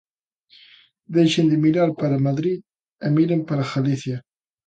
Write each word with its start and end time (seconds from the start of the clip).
Deixen 1.15 1.45
de 1.51 1.57
mirar 1.65 1.89
para 2.01 2.23
Madrid 2.27 2.59
e 3.05 3.07
miren 3.17 3.41
para 3.49 3.69
Galicia. 3.73 4.17